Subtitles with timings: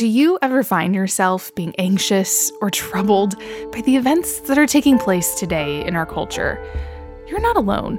[0.00, 3.34] Do you ever find yourself being anxious or troubled
[3.70, 6.58] by the events that are taking place today in our culture?
[7.26, 7.98] You're not alone.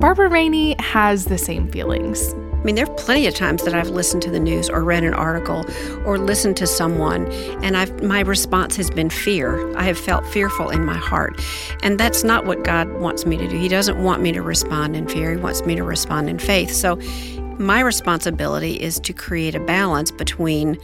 [0.00, 2.32] Barbara Rainey has the same feelings.
[2.32, 5.04] I mean, there are plenty of times that I've listened to the news or read
[5.04, 5.66] an article
[6.06, 7.30] or listened to someone,
[7.62, 9.76] and I've, my response has been fear.
[9.76, 11.38] I have felt fearful in my heart.
[11.82, 13.58] And that's not what God wants me to do.
[13.58, 16.72] He doesn't want me to respond in fear, He wants me to respond in faith.
[16.72, 16.96] So,
[17.58, 20.78] my responsibility is to create a balance between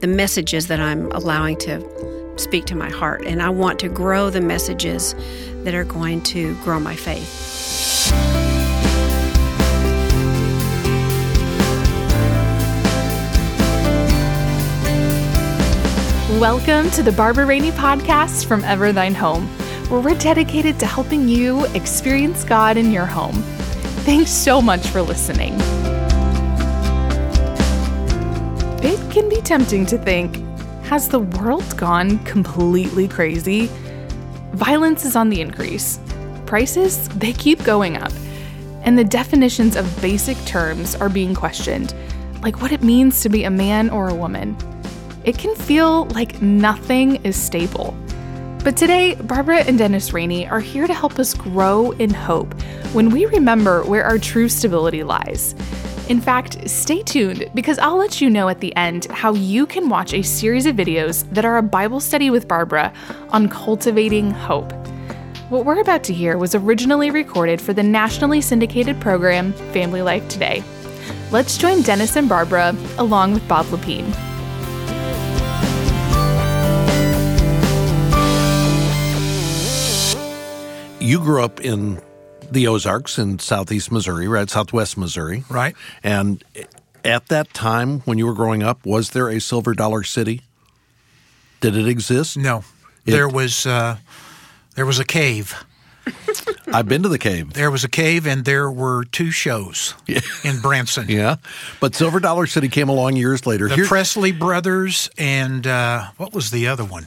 [0.00, 3.22] the messages that I'm allowing to speak to my heart.
[3.26, 5.14] And I want to grow the messages
[5.64, 8.10] that are going to grow my faith.
[16.40, 19.46] Welcome to the Barbara Rainey podcast from Ever Thine Home,
[19.90, 23.34] where we're dedicated to helping you experience God in your home.
[24.04, 25.60] Thanks so much for listening.
[29.10, 30.36] It can be tempting to think
[30.84, 33.68] has the world gone completely crazy?
[34.52, 35.98] Violence is on the increase.
[36.46, 38.12] Prices, they keep going up.
[38.84, 41.92] And the definitions of basic terms are being questioned,
[42.40, 44.56] like what it means to be a man or a woman
[45.24, 47.96] it can feel like nothing is stable.
[48.62, 52.54] But today, Barbara and Dennis Rainey are here to help us grow in hope
[52.92, 55.56] when we remember where our true stability lies.
[56.10, 59.88] In fact, stay tuned because I'll let you know at the end how you can
[59.88, 62.92] watch a series of videos that are a Bible study with Barbara
[63.28, 64.72] on cultivating hope.
[65.50, 70.28] What we're about to hear was originally recorded for the nationally syndicated program Family Life
[70.28, 70.64] Today.
[71.30, 74.12] Let's join Dennis and Barbara along with Bob Lepine.
[81.00, 82.00] you grew up in
[82.50, 84.48] the Ozarks in southeast Missouri, right?
[84.48, 85.44] Southwest Missouri.
[85.48, 85.74] Right.
[86.02, 86.42] And
[87.04, 90.42] at that time, when you were growing up, was there a silver dollar city?
[91.60, 92.36] Did it exist?
[92.36, 92.64] No.
[93.04, 93.98] It, there was uh,
[94.74, 95.54] there was a cave.
[96.72, 97.52] I've been to the cave.
[97.52, 99.94] There was a cave, and there were two shows
[100.44, 101.06] in Branson.
[101.08, 101.36] yeah,
[101.80, 103.68] but Silver Dollar City came along years later.
[103.68, 107.06] The Here, Presley brothers, and uh, what was the other one?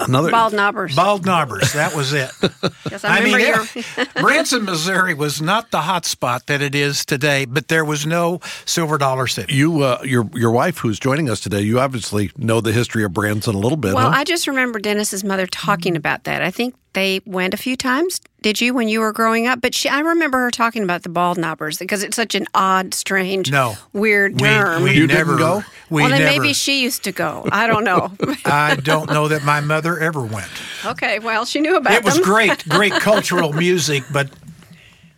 [0.00, 0.94] Another bald knobbers.
[0.94, 1.72] Bald knobbers.
[1.72, 2.30] That was it.
[2.90, 7.04] yes, I, I mean, it, Branson, Missouri was not the hot spot that it is
[7.04, 9.54] today, but there was no silver dollar city.
[9.54, 13.12] You, uh, your your wife, who's joining us today, you obviously know the history of
[13.12, 13.94] Branson a little bit.
[13.94, 14.18] Well, huh?
[14.18, 16.42] I just remember Dennis's mother talking about that.
[16.42, 18.20] I think they went a few times.
[18.42, 19.60] Did you when you were growing up?
[19.60, 22.94] But she, I remember her talking about the bald knobbers because it's such an odd,
[22.94, 24.82] strange, no, weird term.
[24.82, 25.62] We, we you never go.
[25.90, 27.46] We well, then never, maybe she used to go.
[27.52, 28.12] I don't know.
[28.46, 30.48] I don't know that my mother ever went.
[30.86, 31.98] Okay, well, she knew about it.
[31.98, 34.30] It was great, great cultural music, but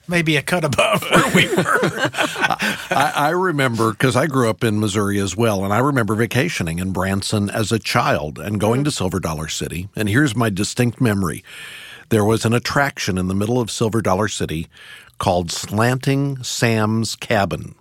[0.09, 1.65] maybe a cut above where we were.
[2.91, 6.79] I, I, remember because I grew up in Missouri as well, and I remember vacationing
[6.79, 8.85] in Branson as a child and going mm-hmm.
[8.85, 9.89] to Silver Dollar City.
[9.97, 11.45] And here's my distinct memory
[12.09, 14.69] there was an attraction in the middle of Silver Dollar City
[15.19, 17.75] called Slanting Sam's Cabin.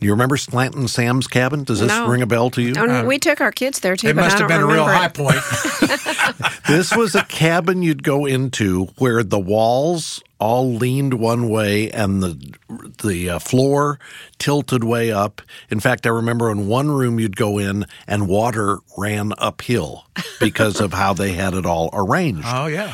[0.00, 1.64] You remember Slanting Sam's Cabin?
[1.64, 2.08] Does this no.
[2.08, 2.74] ring a bell to you?
[2.74, 4.08] Uh, we took our kids there too.
[4.08, 5.36] It must have been a real high point.
[6.68, 12.22] this was a cabin you'd go into where the walls all leaned one way and
[12.22, 12.54] the
[13.02, 13.98] the uh, floor
[14.38, 15.40] tilted way up.
[15.70, 20.04] In fact, I remember in one room you'd go in and water ran uphill
[20.40, 22.46] because of how they had it all arranged.
[22.46, 22.92] Oh yeah.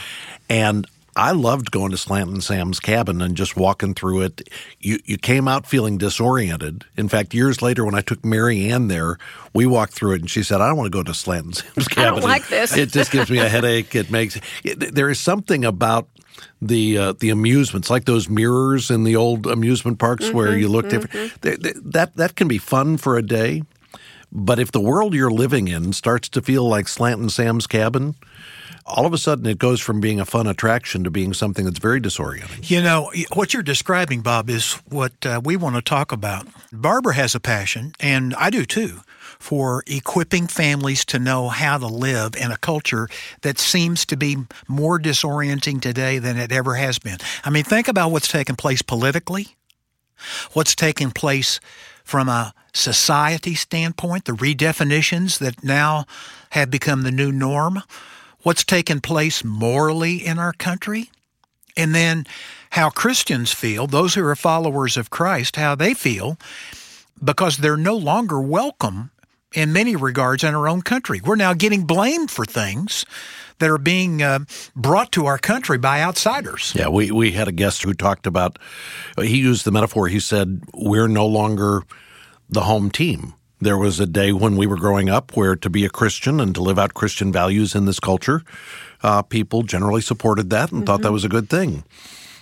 [0.49, 4.49] And I loved going to Slanting Sam's cabin and just walking through it.
[4.79, 6.85] You you came out feeling disoriented.
[6.97, 9.19] In fact, years later, when I took Mary Ann there,
[9.53, 11.89] we walked through it, and she said, "I don't want to go to Slanting Sam's
[11.89, 12.05] cabin.
[12.05, 12.77] I don't like this.
[12.77, 13.97] It just gives me a headache.
[13.97, 16.09] It makes it, there is something about
[16.61, 20.69] the uh, the amusements, like those mirrors in the old amusement parks mm-hmm, where you
[20.69, 21.01] look mm-hmm.
[21.01, 21.41] different.
[21.43, 23.63] They, they, that that can be fun for a day,
[24.33, 28.15] but if the world you're living in starts to feel like Slanting Sam's cabin,
[28.87, 31.79] all of a sudden it goes from being a fun attraction to being something that's
[31.79, 32.69] very disorienting.
[32.71, 36.47] You know, what you're describing, Bob, is what uh, we want to talk about.
[36.73, 39.01] Barbara has a passion, and I do too,
[39.41, 43.09] for equipping families to know how to live in a culture
[43.41, 44.37] that seems to be
[44.69, 47.19] more disorienting today than it ever has been.
[47.45, 49.57] I mean, think about what's taken place politically,
[50.53, 51.59] what's taken place
[52.05, 56.05] from a society standpoint, the redefinitions that now
[56.51, 57.83] have become the new norm
[58.43, 61.11] what's taken place morally in our country,
[61.77, 62.27] and then
[62.71, 66.39] how Christians feel, those who are followers of Christ, how they feel,
[67.23, 69.11] because they're no longer welcome
[69.55, 71.21] in many regards in our own country.
[71.25, 73.05] We're now getting blamed for things
[73.59, 74.41] that are being uh,
[74.75, 76.73] brought to our country by outsiders.
[76.75, 78.59] Yeah, we, we had a guest who talked about,
[79.21, 81.83] he used the metaphor, he said, we're no longer
[82.49, 85.85] the home team There was a day when we were growing up where to be
[85.85, 88.43] a Christian and to live out Christian values in this culture,
[89.03, 90.87] uh, people generally supported that and mm-hmm.
[90.87, 91.85] thought that was a good thing.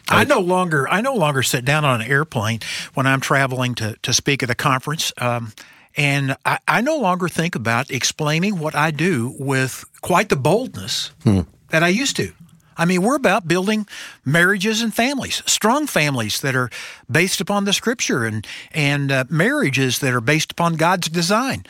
[0.09, 2.61] I no longer I no longer sit down on an airplane
[2.95, 5.13] when I'm traveling to, to speak at a conference.
[5.19, 5.53] Um,
[5.99, 11.11] and I, I, no longer think about explaining what I do with quite the boldness
[11.25, 11.41] hmm.
[11.71, 12.33] that I used to.
[12.77, 13.89] I mean, we're about building
[14.25, 16.71] marriages and families, strong families that are
[17.11, 21.67] based upon the Scripture, and and uh, marriages that are based upon God's design.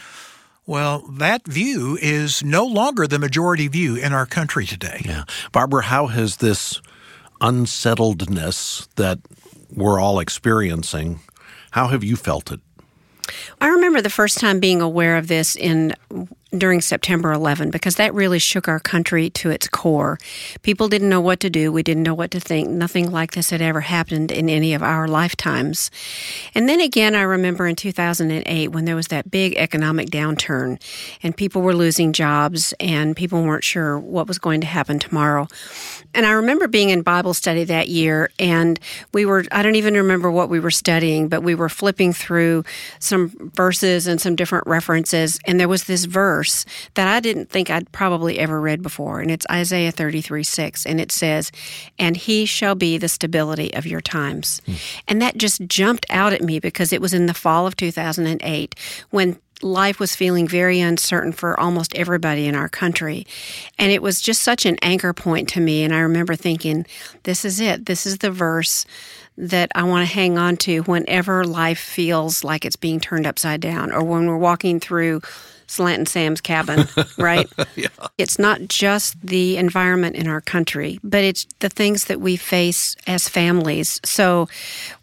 [0.66, 5.00] Well, that view is no longer the majority view in our country today.
[5.02, 6.82] Yeah, Barbara, how has this
[7.40, 9.18] unsettledness that
[9.74, 11.20] we're all experiencing?
[11.70, 12.60] How have you felt it?
[13.60, 15.94] I remember the first time being aware of this in
[16.56, 20.18] during September 11 because that really shook our country to its core.
[20.62, 21.70] People didn't know what to do.
[21.70, 22.70] We didn't know what to think.
[22.70, 25.90] Nothing like this had ever happened in any of our lifetimes.
[26.54, 30.80] And then again, I remember in 2008 when there was that big economic downturn
[31.22, 35.48] and people were losing jobs and people weren't sure what was going to happen tomorrow.
[36.14, 38.80] And I remember being in Bible study that year and
[39.12, 42.64] we were, I don't even remember what we were studying, but we were flipping through
[43.00, 46.64] some verses and some different references and there was this verse verse
[46.94, 51.00] that I didn't think I'd probably ever read before, and it's Isaiah 33 6, and
[51.00, 51.50] it says,
[51.98, 54.62] And he shall be the stability of your times.
[54.66, 55.02] Mm.
[55.08, 58.74] And that just jumped out at me because it was in the fall of 2008
[59.10, 63.26] when life was feeling very uncertain for almost everybody in our country.
[63.76, 65.82] And it was just such an anchor point to me.
[65.82, 66.86] And I remember thinking,
[67.24, 67.86] this is it.
[67.86, 68.86] This is the verse
[69.36, 73.60] that I want to hang on to whenever life feels like it's being turned upside
[73.60, 75.22] down or when we're walking through
[75.68, 76.88] Slantin' Sam's cabin,
[77.18, 77.48] right?
[77.76, 77.88] yeah.
[78.16, 82.96] It's not just the environment in our country, but it's the things that we face
[83.06, 84.00] as families.
[84.04, 84.48] So,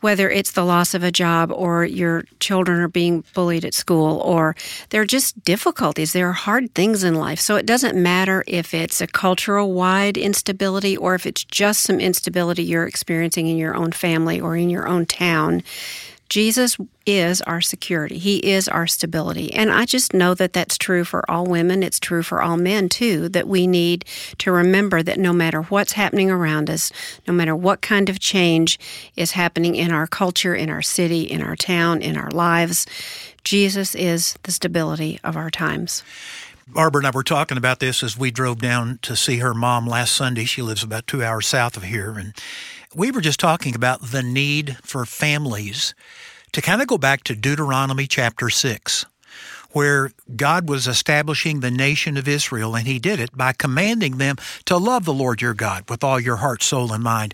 [0.01, 4.19] whether it's the loss of a job or your children are being bullied at school
[4.19, 4.55] or
[4.89, 7.39] there are just difficulties, there are hard things in life.
[7.39, 11.99] So, it doesn't matter if it's a cultural wide instability or if it's just some
[11.99, 15.63] instability you're experiencing in your own family or in your own town
[16.29, 18.17] Jesus is our security.
[18.17, 19.53] He is our stability.
[19.53, 21.83] And I just know that that's true for all women.
[21.83, 24.05] It's true for all men, too, that we need
[24.39, 26.91] to remember that no matter what's happening around us,
[27.27, 28.79] no matter what kind of change
[29.15, 32.87] is happening in our culture, in our city, in our town, in our lives,
[33.43, 36.03] Jesus is the stability of our times.
[36.67, 39.85] Barbara and I were talking about this as we drove down to see her mom
[39.85, 40.45] last Sunday.
[40.45, 42.17] She lives about two hours south of here.
[42.17, 42.33] And
[42.95, 45.93] we were just talking about the need for families
[46.53, 49.05] to kind of go back to Deuteronomy chapter 6
[49.75, 54.37] where God was establishing the nation of Israel, and He did it by commanding them
[54.63, 57.33] to love the Lord your God with all your heart, soul, and mind,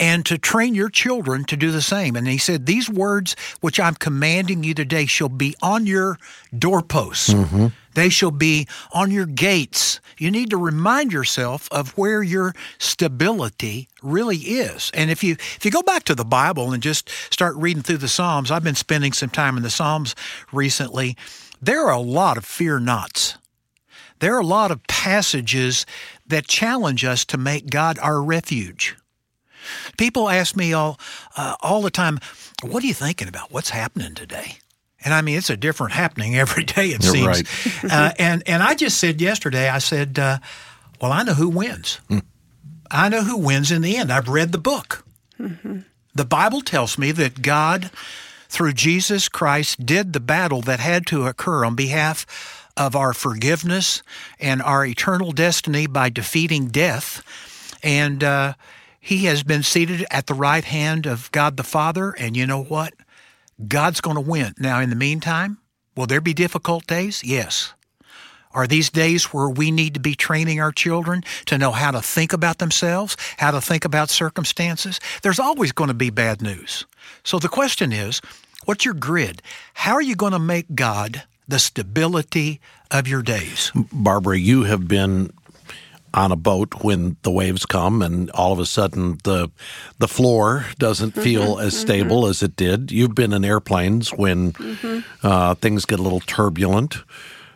[0.00, 2.16] and to train your children to do the same.
[2.16, 6.18] And He said, These words which I'm commanding you today shall be on your
[6.58, 7.34] doorposts.
[7.34, 7.66] Mm-hmm.
[7.94, 10.00] They shall be on your gates.
[10.18, 14.90] You need to remind yourself of where your stability really is.
[14.94, 17.98] And if you if you go back to the Bible and just start reading through
[17.98, 20.14] the Psalms, I've been spending some time in the Psalms
[20.52, 21.16] recently
[21.62, 23.38] there are a lot of fear nots.
[24.18, 25.86] There are a lot of passages
[26.26, 28.96] that challenge us to make God our refuge.
[29.96, 30.98] People ask me all
[31.36, 32.18] uh, all the time,
[32.62, 33.52] "What are you thinking about?
[33.52, 34.58] What's happening today?"
[35.04, 36.88] And I mean, it's a different happening every day.
[36.88, 37.26] It You're seems.
[37.26, 37.92] Right.
[37.92, 40.38] uh, and and I just said yesterday, I said, uh,
[41.00, 42.00] "Well, I know who wins.
[42.08, 42.22] Mm.
[42.90, 44.12] I know who wins in the end.
[44.12, 45.04] I've read the book.
[45.38, 45.80] Mm-hmm.
[46.14, 47.90] The Bible tells me that God
[48.52, 54.02] through Jesus Christ did the battle that had to occur on behalf of our forgiveness
[54.38, 57.22] and our eternal destiny by defeating death.
[57.82, 58.52] And uh,
[59.00, 62.10] he has been seated at the right hand of God the Father.
[62.10, 62.92] And you know what?
[63.68, 64.54] God's going to win.
[64.58, 65.58] Now, in the meantime,
[65.96, 67.22] will there be difficult days?
[67.24, 67.72] Yes.
[68.54, 72.02] Are these days where we need to be training our children to know how to
[72.02, 75.00] think about themselves, how to think about circumstances?
[75.22, 76.84] There's always going to be bad news.
[77.24, 78.20] So the question is,
[78.64, 79.42] what's your grid?
[79.74, 83.72] How are you going to make God the stability of your days?
[83.74, 85.32] Barbara, you have been
[86.14, 89.50] on a boat when the waves come and all of a sudden the
[89.98, 92.30] the floor doesn't mm-hmm, feel mm-hmm, as stable mm-hmm.
[92.30, 92.92] as it did.
[92.92, 95.26] You've been in airplanes when mm-hmm.
[95.26, 96.96] uh, things get a little turbulent.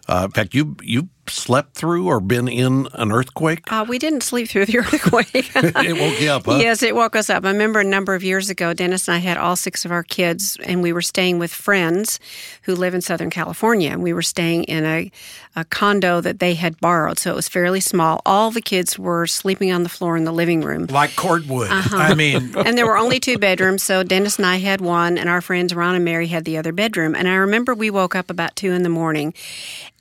[0.08, 3.70] Uh, in fact, you you slept through or been in an earthquake?
[3.70, 5.50] Uh, we didn't sleep through the earthquake.
[5.54, 6.56] it woke you up, huh?
[6.56, 7.44] Yes, it woke us up.
[7.44, 10.02] I remember a number of years ago, Dennis and I had all six of our
[10.02, 12.20] kids, and we were staying with friends
[12.62, 13.90] who live in Southern California.
[13.90, 15.10] And we were staying in a,
[15.54, 18.20] a condo that they had borrowed, so it was fairly small.
[18.24, 20.86] All the kids were sleeping on the floor in the living room.
[20.86, 21.70] Like cordwood.
[21.70, 21.96] Uh-huh.
[21.96, 25.28] I mean, and there were only two bedrooms, so Dennis and I had one, and
[25.28, 27.14] our friends Ron and Mary had the other bedroom.
[27.14, 29.34] And I remember we woke up about two in the morning,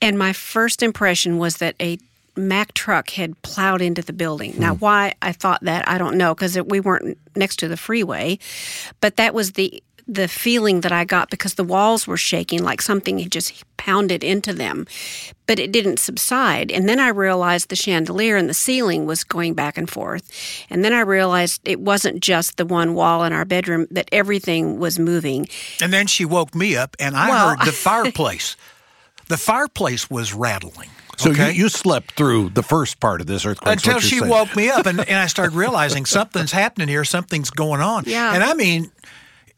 [0.02, 1.98] and my first impression was that a
[2.38, 4.54] Mack truck had plowed into the building.
[4.54, 4.62] Hmm.
[4.62, 8.40] Now, why I thought that, I don't know, because we weren't next to the freeway,
[9.00, 12.80] but that was the the feeling that I got because the walls were shaking like
[12.80, 14.86] something had just pounded into them.
[15.48, 16.72] But it didn't subside.
[16.72, 20.32] And then I realized the chandelier in the ceiling was going back and forth.
[20.70, 24.78] And then I realized it wasn't just the one wall in our bedroom, that everything
[24.78, 25.48] was moving.
[25.82, 28.56] And then she woke me up and I well, heard the fireplace.
[29.28, 30.90] the fireplace was rattling.
[31.18, 31.52] So okay?
[31.52, 34.30] you, you, slept through the first part of this earthquake until she saying.
[34.30, 37.06] woke me up, and, and I started realizing something's happening here.
[37.06, 38.04] Something's going on.
[38.06, 38.34] Yeah.
[38.34, 38.92] And I mean,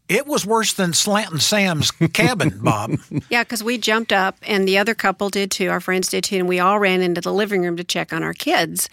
[0.10, 2.92] it was worse than Slantin' Sam's cabin, Bob.
[3.30, 5.70] yeah, because we jumped up, and the other couple did too.
[5.70, 8.24] Our friends did too, and we all ran into the living room to check on
[8.24, 8.90] our kids.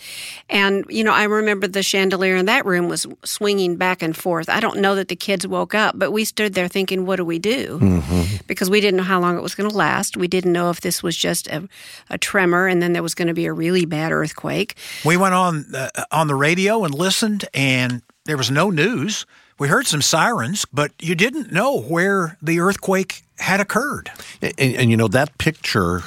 [0.50, 4.49] And you know, I remember the chandelier in that room was swinging back and forth.
[4.49, 7.25] I don't know that the kids woke up, but we stood there thinking, "What do
[7.25, 8.37] we do?" Mm-hmm.
[8.47, 10.16] Because we didn't know how long it was going to last.
[10.16, 11.68] We didn't know if this was just a,
[12.11, 14.76] a tremor, and then there was going to be a really bad earthquake.
[15.04, 19.26] We went on uh, on the radio and listened, and there was no news.
[19.58, 24.11] We heard some sirens, but you didn't know where the earthquake had occurred.
[24.42, 26.02] And, and you know that picture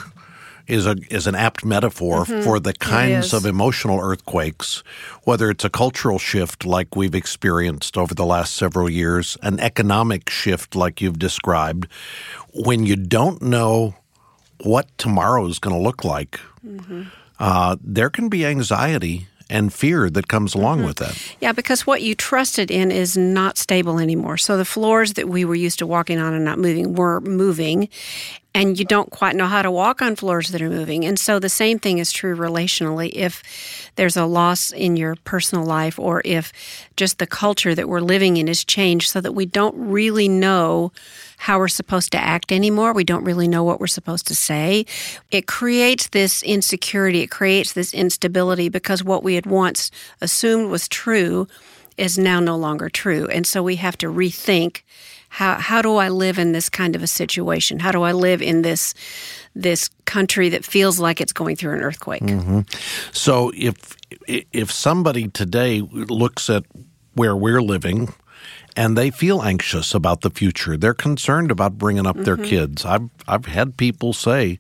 [0.67, 2.41] is a is an apt metaphor mm-hmm.
[2.41, 4.83] for the kinds of emotional earthquakes,
[5.23, 10.29] whether it's a cultural shift like we've experienced over the last several years, an economic
[10.29, 11.87] shift like you've described,
[12.53, 13.95] when you don't know
[14.61, 17.03] what tomorrow is going to look like, mm-hmm.
[17.39, 20.87] uh, there can be anxiety and fear that comes along mm-hmm.
[20.87, 21.35] with that.
[21.39, 24.37] Yeah, because what you trusted in is not stable anymore.
[24.37, 27.89] So the floors that we were used to walking on and not moving were moving,
[28.53, 31.05] and you don't quite know how to walk on floors that are moving.
[31.05, 33.11] And so the same thing is true relationally.
[33.13, 33.43] If
[33.95, 36.51] there's a loss in your personal life, or if
[36.95, 40.91] just the culture that we're living in has changed so that we don't really know
[41.37, 44.85] how we're supposed to act anymore, we don't really know what we're supposed to say,
[45.29, 50.87] it creates this insecurity, it creates this instability because what we had once assumed was
[50.87, 51.47] true
[51.97, 53.27] is now no longer true.
[53.27, 54.81] And so we have to rethink
[55.29, 57.79] how how do I live in this kind of a situation?
[57.79, 58.93] How do I live in this
[59.55, 62.23] this country that feels like it's going through an earthquake?
[62.23, 62.61] Mm-hmm.
[63.11, 66.63] So if if somebody today looks at
[67.13, 68.13] where we're living
[68.75, 72.25] and they feel anxious about the future, they're concerned about bringing up mm-hmm.
[72.25, 72.85] their kids.
[72.85, 74.59] I've I've had people say,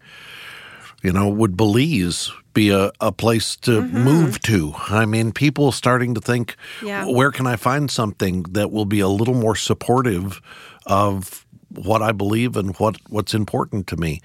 [1.03, 4.03] you know, would Belize be a, a place to mm-hmm.
[4.03, 4.73] move to.
[4.89, 7.05] I mean, people starting to think, yeah.
[7.05, 10.41] where can I find something that will be a little more supportive
[10.85, 14.21] of what I believe and what, what's important to me?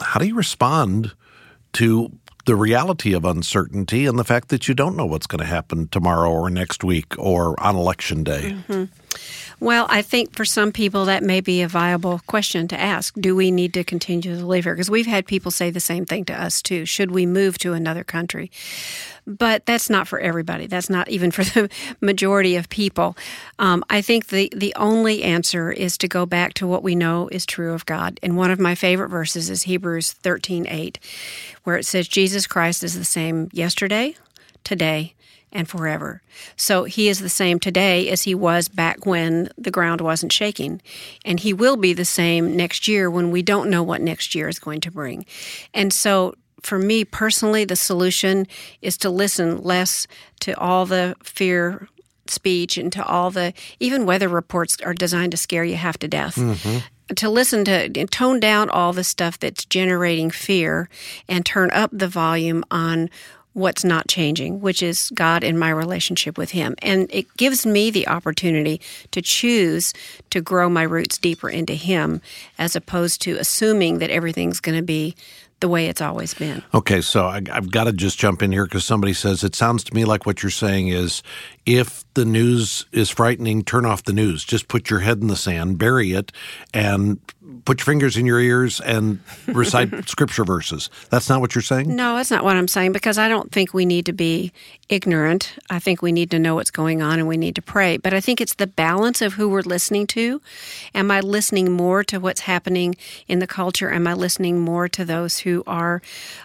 [0.00, 1.12] How do you respond
[1.74, 2.12] to
[2.46, 5.88] the reality of uncertainty and the fact that you don't know what's going to happen
[5.88, 8.56] tomorrow or next week or on election day?
[8.68, 8.84] Mm-hmm.
[9.64, 13.14] Well, I think for some people that may be a viable question to ask.
[13.14, 14.74] Do we need to continue to live here?
[14.74, 16.84] Because we've had people say the same thing to us too.
[16.84, 18.50] Should we move to another country?
[19.26, 20.66] But that's not for everybody.
[20.66, 21.70] That's not even for the
[22.02, 23.16] majority of people.
[23.58, 27.28] Um, I think the, the only answer is to go back to what we know
[27.28, 28.20] is true of God.
[28.22, 30.98] And one of my favorite verses is Hebrews 13 8,
[31.62, 34.14] where it says, Jesus Christ is the same yesterday,
[34.62, 35.14] today,
[35.54, 36.20] and forever.
[36.56, 40.82] So he is the same today as he was back when the ground wasn't shaking.
[41.24, 44.48] And he will be the same next year when we don't know what next year
[44.48, 45.24] is going to bring.
[45.72, 48.46] And so for me personally, the solution
[48.82, 50.06] is to listen less
[50.40, 51.88] to all the fear
[52.26, 56.08] speech and to all the even weather reports are designed to scare you half to
[56.08, 56.36] death.
[56.36, 56.78] Mm-hmm
[57.16, 60.88] to listen to tone down all the stuff that's generating fear
[61.28, 63.10] and turn up the volume on
[63.54, 66.74] what's not changing, which is God and my relationship with Him.
[66.80, 68.80] And it gives me the opportunity
[69.12, 69.94] to choose
[70.30, 72.20] to grow my roots deeper into Him
[72.58, 75.14] as opposed to assuming that everything's going to be
[75.60, 76.62] the way it's always been.
[76.74, 79.82] Okay, so I, have got to just jump in here because somebody says it sounds
[79.84, 81.22] to me like what you're saying is
[81.64, 84.44] if the news is frightening, turn off the news.
[84.44, 86.32] Just put your head in the sand, bury it,
[86.74, 87.18] and
[87.64, 90.90] put your fingers in your ears and recite scripture verses.
[91.10, 91.94] That's not what you're saying?
[91.94, 94.52] No, that's not what I'm saying because I don't think we need to be
[94.88, 95.56] ignorant.
[95.70, 97.96] I think we need to know what's going on and we need to pray.
[97.96, 100.40] But I think it's the balance of who we're listening to.
[100.94, 102.96] Am I listening more to what's happening
[103.28, 103.90] in the culture?
[103.90, 106.02] Am I listening more to those who are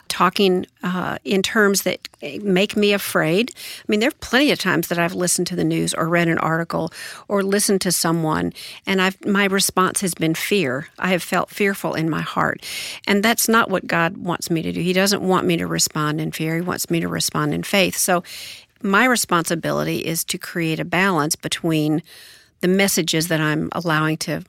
[0.07, 2.08] talking uh, in terms that
[2.41, 3.51] make me afraid?
[3.55, 6.27] I mean, there are plenty of times that I've listened to the news or read
[6.27, 6.91] an article
[7.27, 8.53] or listened to someone,
[8.85, 10.87] and I've my response has been fear.
[10.99, 12.65] I have felt fearful in my heart,
[13.07, 14.81] and that's not what God wants me to do.
[14.81, 16.55] He doesn't want me to respond in fear.
[16.55, 17.97] He wants me to respond in faith.
[17.97, 18.23] So,
[18.81, 22.01] my responsibility is to create a balance between
[22.61, 24.43] the messages that I'm allowing to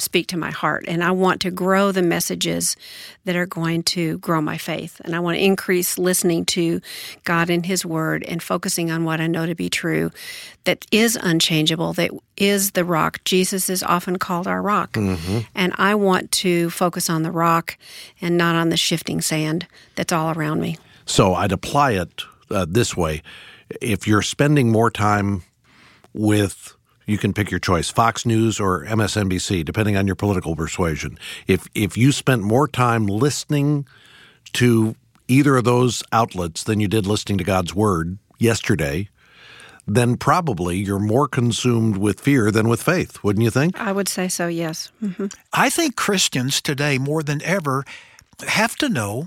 [0.00, 0.84] speak to my heart.
[0.88, 2.76] And I want to grow the messages
[3.24, 5.00] that are going to grow my faith.
[5.04, 6.80] And I want to increase listening to
[7.24, 10.10] God and His Word and focusing on what I know to be true
[10.64, 13.22] that is unchangeable, that is the rock.
[13.24, 14.92] Jesus is often called our rock.
[14.92, 15.40] Mm-hmm.
[15.54, 17.76] And I want to focus on the rock
[18.20, 20.76] and not on the shifting sand that's all around me.
[21.06, 23.22] So I'd apply it uh, this way
[23.80, 25.42] if you're spending more time
[26.12, 26.74] with
[27.10, 31.18] you can pick your choice Fox News or MSNBC, depending on your political persuasion.
[31.48, 33.86] If, if you spent more time listening
[34.52, 34.94] to
[35.26, 39.08] either of those outlets than you did listening to God's Word yesterday,
[39.86, 43.78] then probably you're more consumed with fear than with faith, wouldn't you think?
[43.80, 44.92] I would say so, yes.
[45.02, 45.26] Mm-hmm.
[45.52, 47.84] I think Christians today, more than ever,
[48.46, 49.26] have to know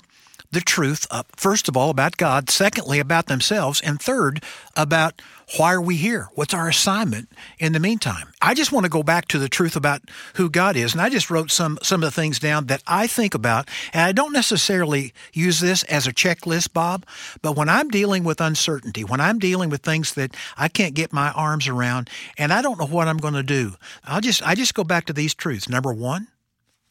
[0.54, 4.44] the truth, uh, first of all, about God, secondly, about themselves, and third,
[4.76, 5.22] about
[5.58, 6.30] why are we here?
[6.36, 7.30] What's our assignment
[7.60, 8.32] in the meantime?
[8.42, 10.02] I just want to go back to the truth about
[10.36, 10.94] who God is.
[10.94, 13.70] And I just wrote some, some of the things down that I think about.
[13.92, 17.06] And I don't necessarily use this as a checklist, Bob,
[17.42, 21.14] but when I'm dealing with uncertainty, when I'm dealing with things that I can't get
[21.14, 23.74] my arms around and I don't know what I'm going to do,
[24.06, 25.70] I'll just, I just go back to these truths.
[25.70, 26.28] Number one,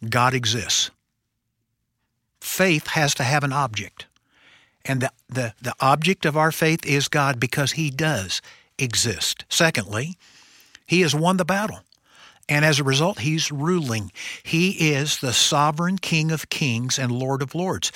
[0.08, 0.90] God exists.
[2.42, 4.06] Faith has to have an object.
[4.84, 8.42] And the, the, the object of our faith is God because He does
[8.78, 9.44] exist.
[9.48, 10.18] Secondly,
[10.84, 11.80] He has won the battle.
[12.48, 14.10] And as a result, He's ruling.
[14.42, 17.92] He is the sovereign King of kings and Lord of lords.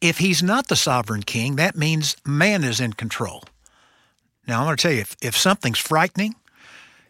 [0.00, 3.42] If He's not the sovereign King, that means man is in control.
[4.46, 6.36] Now, I'm going to tell you if, if something's frightening,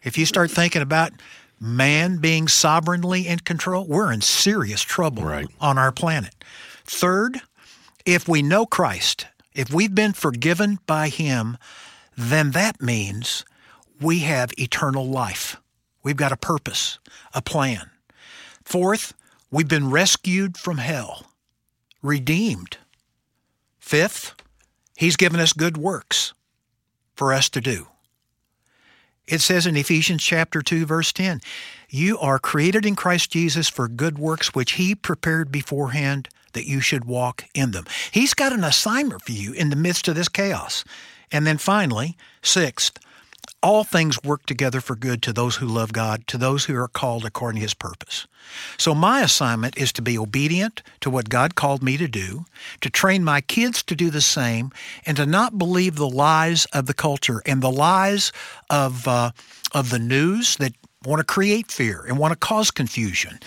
[0.02, 1.12] if you start thinking about
[1.60, 5.46] man being sovereignly in control, we're in serious trouble right.
[5.60, 6.34] on our planet.
[6.88, 7.42] Third,
[8.06, 11.58] if we know Christ, if we've been forgiven by Him,
[12.16, 13.44] then that means
[14.00, 15.58] we have eternal life.
[16.02, 16.98] We've got a purpose,
[17.34, 17.90] a plan.
[18.64, 19.12] Fourth,
[19.50, 21.26] we've been rescued from hell,
[22.02, 22.78] redeemed.
[23.78, 24.34] Fifth,
[24.96, 26.32] He's given us good works
[27.14, 27.88] for us to do.
[29.26, 31.42] It says in Ephesians chapter 2 verse 10,
[31.90, 36.80] you are created in Christ Jesus for good works which he prepared beforehand that you
[36.80, 37.84] should walk in them.
[38.10, 40.82] He's got an assignment for you in the midst of this chaos.
[41.30, 42.98] And then finally, sixth,
[43.62, 46.88] all things work together for good to those who love God, to those who are
[46.88, 48.26] called according to his purpose.
[48.76, 52.44] So my assignment is to be obedient to what God called me to do,
[52.80, 54.72] to train my kids to do the same,
[55.06, 58.32] and to not believe the lies of the culture and the lies
[58.68, 59.30] of uh,
[59.72, 60.72] of the news that
[61.04, 63.38] want to create fear and want to cause confusion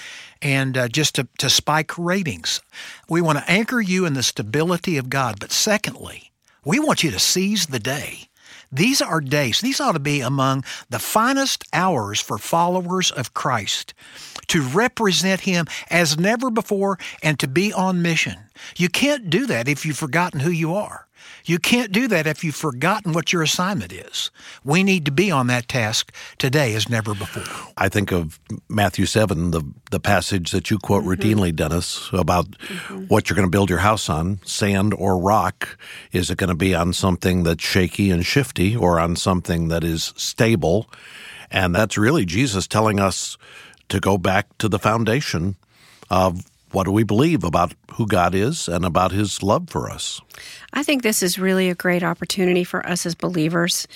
[0.41, 2.61] and uh, just to, to spike ratings.
[3.09, 5.39] We want to anchor you in the stability of God.
[5.39, 6.31] But secondly,
[6.63, 8.29] we want you to seize the day.
[8.73, 13.93] These are days, these ought to be among the finest hours for followers of Christ
[14.47, 18.37] to represent Him as never before and to be on mission.
[18.77, 21.05] You can't do that if you've forgotten who you are.
[21.45, 24.31] You can't do that if you've forgotten what your assignment is.
[24.63, 27.43] We need to be on that task today as never before.
[27.77, 31.11] I think of Matthew 7, the, the passage that you quote mm-hmm.
[31.11, 33.05] routinely, Dennis, about mm-hmm.
[33.05, 35.77] what you're going to build your house on sand or rock.
[36.11, 39.83] Is it going to be on something that's shaky and shifty or on something that
[39.83, 40.89] is stable?
[41.49, 43.37] And that's really Jesus telling us
[43.89, 45.57] to go back to the foundation
[46.09, 50.21] of what do we believe about who God is and about his love for us?
[50.73, 53.87] I think this is really a great opportunity for us as believers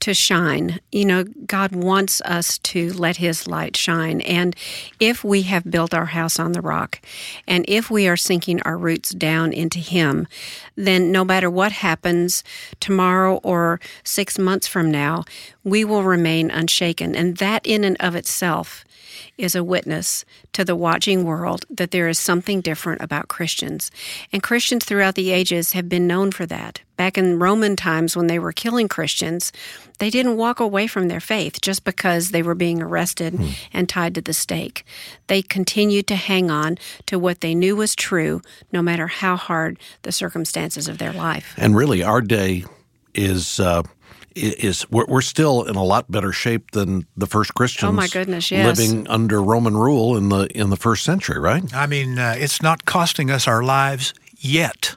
[0.00, 0.78] to shine.
[0.92, 4.20] You know, God wants us to let His light shine.
[4.20, 4.54] And
[5.00, 7.00] if we have built our house on the rock,
[7.46, 10.28] and if we are sinking our roots down into Him,
[10.76, 12.44] then no matter what happens
[12.80, 15.24] tomorrow or six months from now,
[15.64, 17.16] we will remain unshaken.
[17.16, 18.84] And that, in and of itself,
[19.36, 23.90] is a witness to the watching world that there is something different about Christians.
[24.32, 28.26] And Christians throughout the ages have been known for that Back in Roman times when
[28.26, 29.52] they were killing Christians,
[30.00, 33.50] they didn't walk away from their faith just because they were being arrested hmm.
[33.72, 34.84] and tied to the stake.
[35.28, 36.76] They continued to hang on
[37.06, 41.54] to what they knew was true, no matter how hard the circumstances of their life.
[41.56, 42.64] And really, our day
[43.14, 43.60] is.
[43.60, 43.84] Uh,
[44.38, 47.88] is we're, we're, still in a lot better shape than the first Christians.
[47.88, 48.78] Oh my goodness, yes.
[48.78, 51.62] living under Roman rule in the in the first century, right?
[51.74, 54.94] I mean, uh, it's not costing us our lives yet.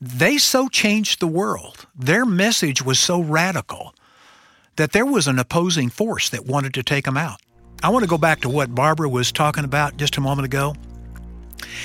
[0.00, 1.86] They so changed the world.
[1.94, 3.94] Their message was so radical
[4.76, 7.40] that there was an opposing force that wanted to take them out.
[7.82, 10.74] I want to go back to what Barbara was talking about just a moment ago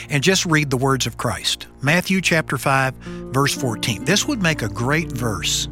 [0.10, 1.68] and just read the words of Christ.
[1.82, 2.96] Matthew chapter 5
[3.34, 4.06] verse 14.
[4.06, 5.68] This would make a great verse.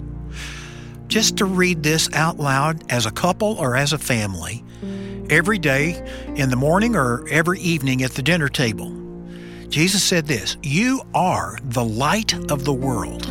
[1.08, 4.64] Just to read this out loud as a couple or as a family
[5.30, 6.04] every day
[6.36, 8.92] in the morning or every evening at the dinner table.
[9.70, 13.26] Jesus said this You are the light of the world.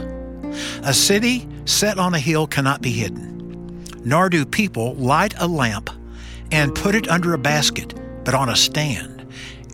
[0.82, 5.90] A city set on a hill cannot be hidden, nor do people light a lamp
[6.50, 9.26] and put it under a basket, but on a stand,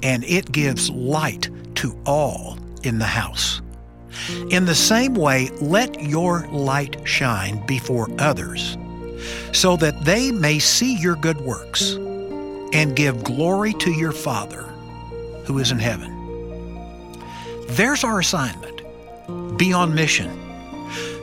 [0.03, 3.61] and it gives light to all in the house.
[4.51, 8.77] In the same way, let your light shine before others,
[9.53, 11.93] so that they may see your good works
[12.73, 14.63] and give glory to your Father
[15.45, 16.17] who is in heaven.
[17.69, 18.83] There's our assignment.
[19.57, 20.31] Be on mission.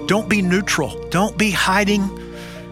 [0.08, 1.10] Don't be neutral.
[1.10, 2.10] Don't be hiding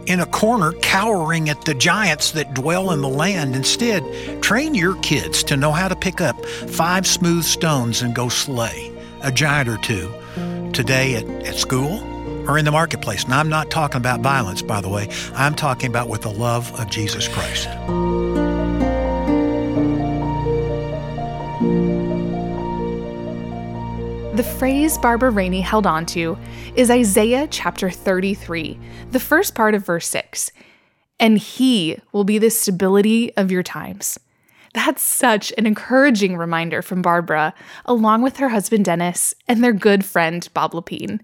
[0.05, 3.55] in a corner cowering at the giants that dwell in the land.
[3.55, 4.03] Instead,
[4.41, 8.94] train your kids to know how to pick up five smooth stones and go slay
[9.25, 10.13] a giant or two
[10.71, 11.99] today at, at school
[12.47, 13.23] or in the marketplace.
[13.23, 15.09] And I'm not talking about violence, by the way.
[15.33, 17.67] I'm talking about with the love of Jesus Christ.
[24.35, 26.37] The phrase Barbara Rainey held onto
[26.75, 28.77] is Isaiah chapter 33,
[29.11, 30.51] the first part of verse 6.
[31.19, 34.19] And he will be the stability of your times.
[34.75, 37.53] That's such an encouraging reminder from Barbara,
[37.85, 41.21] along with her husband Dennis and their good friend Bob Lepine.